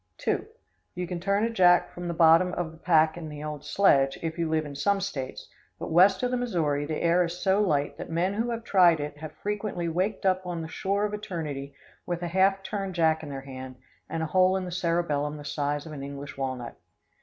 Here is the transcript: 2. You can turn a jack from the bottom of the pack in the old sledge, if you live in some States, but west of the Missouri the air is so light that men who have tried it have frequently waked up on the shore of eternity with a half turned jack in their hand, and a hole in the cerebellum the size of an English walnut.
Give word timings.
2. 0.17 0.47
You 0.95 1.05
can 1.05 1.19
turn 1.19 1.43
a 1.43 1.49
jack 1.51 1.91
from 1.93 2.07
the 2.07 2.13
bottom 2.15 2.53
of 2.53 2.71
the 2.71 2.77
pack 2.79 3.17
in 3.17 3.29
the 3.29 3.43
old 3.43 3.63
sledge, 3.63 4.17
if 4.23 4.35
you 4.39 4.49
live 4.49 4.65
in 4.65 4.73
some 4.73 4.99
States, 4.99 5.47
but 5.77 5.91
west 5.91 6.23
of 6.23 6.31
the 6.31 6.37
Missouri 6.37 6.87
the 6.87 7.03
air 7.03 7.23
is 7.23 7.37
so 7.37 7.61
light 7.61 7.99
that 7.99 8.09
men 8.09 8.33
who 8.33 8.49
have 8.49 8.63
tried 8.63 8.99
it 8.99 9.17
have 9.19 9.31
frequently 9.31 9.87
waked 9.87 10.25
up 10.25 10.43
on 10.43 10.63
the 10.63 10.67
shore 10.67 11.05
of 11.05 11.13
eternity 11.13 11.75
with 12.07 12.23
a 12.23 12.29
half 12.29 12.63
turned 12.63 12.95
jack 12.95 13.21
in 13.21 13.29
their 13.29 13.41
hand, 13.41 13.75
and 14.09 14.23
a 14.23 14.33
hole 14.33 14.57
in 14.57 14.65
the 14.65 14.71
cerebellum 14.71 15.37
the 15.37 15.45
size 15.45 15.85
of 15.85 15.91
an 15.91 16.01
English 16.01 16.35
walnut. 16.35 16.77